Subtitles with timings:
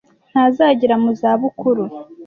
[0.31, 1.83] Ntazagera mu zabukuru.